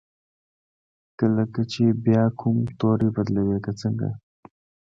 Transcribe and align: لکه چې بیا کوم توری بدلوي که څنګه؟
لکه 1.35 1.61
چې 1.71 1.83
بیا 2.05 2.23
کوم 2.39 2.57
توری 2.79 3.09
بدلوي 3.15 3.57
که 3.65 3.71
څنګه؟ 3.81 4.09